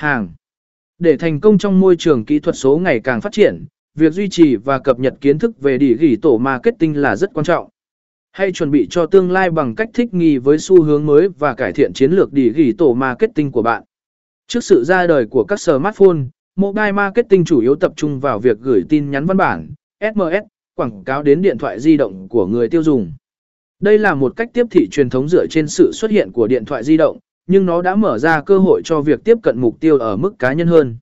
Hàng. 0.00 0.28
Để 0.98 1.16
thành 1.16 1.40
công 1.40 1.58
trong 1.58 1.80
môi 1.80 1.96
trường 1.96 2.24
kỹ 2.24 2.38
thuật 2.38 2.56
số 2.56 2.78
ngày 2.78 3.00
càng 3.00 3.20
phát 3.20 3.32
triển, 3.32 3.64
việc 3.94 4.12
duy 4.12 4.28
trì 4.28 4.56
và 4.56 4.78
cập 4.78 4.98
nhật 4.98 5.14
kiến 5.20 5.38
thức 5.38 5.60
về 5.60 5.78
địa 5.78 5.94
ghi 5.94 6.16
tổ 6.16 6.38
marketing 6.38 6.96
là 6.96 7.16
rất 7.16 7.30
quan 7.34 7.44
trọng. 7.44 7.68
Hãy 8.32 8.52
chuẩn 8.52 8.70
bị 8.70 8.86
cho 8.90 9.06
tương 9.06 9.30
lai 9.30 9.50
bằng 9.50 9.74
cách 9.74 9.90
thích 9.94 10.14
nghi 10.14 10.38
với 10.38 10.58
xu 10.58 10.82
hướng 10.82 11.06
mới 11.06 11.28
và 11.28 11.54
cải 11.54 11.72
thiện 11.72 11.92
chiến 11.92 12.12
lược 12.12 12.32
địa 12.32 12.50
ghi 12.50 12.72
tổ 12.72 12.94
marketing 12.94 13.52
của 13.52 13.62
bạn. 13.62 13.82
Trước 14.46 14.64
sự 14.64 14.84
ra 14.84 15.06
đời 15.06 15.26
của 15.26 15.44
các 15.44 15.60
smartphone, 15.60 16.18
mobile 16.56 16.92
marketing 16.92 17.44
chủ 17.44 17.60
yếu 17.60 17.74
tập 17.74 17.92
trung 17.96 18.20
vào 18.20 18.38
việc 18.38 18.58
gửi 18.60 18.82
tin 18.88 19.10
nhắn 19.10 19.26
văn 19.26 19.36
bản, 19.36 19.70
SMS, 20.00 20.44
quảng 20.74 21.04
cáo 21.04 21.22
đến 21.22 21.42
điện 21.42 21.58
thoại 21.58 21.80
di 21.80 21.96
động 21.96 22.28
của 22.28 22.46
người 22.46 22.68
tiêu 22.68 22.82
dùng. 22.82 23.12
Đây 23.80 23.98
là 23.98 24.14
một 24.14 24.36
cách 24.36 24.50
tiếp 24.52 24.66
thị 24.70 24.88
truyền 24.90 25.10
thống 25.10 25.28
dựa 25.28 25.46
trên 25.50 25.68
sự 25.68 25.92
xuất 25.92 26.10
hiện 26.10 26.32
của 26.32 26.46
điện 26.46 26.64
thoại 26.64 26.84
di 26.84 26.96
động, 26.96 27.18
nhưng 27.46 27.66
nó 27.66 27.82
đã 27.82 27.96
mở 27.96 28.18
ra 28.18 28.40
cơ 28.40 28.58
hội 28.58 28.82
cho 28.84 29.00
việc 29.00 29.24
tiếp 29.24 29.38
cận 29.42 29.60
mục 29.60 29.80
tiêu 29.80 29.98
ở 29.98 30.16
mức 30.16 30.38
cá 30.38 30.52
nhân 30.52 30.66
hơn. 30.66 30.98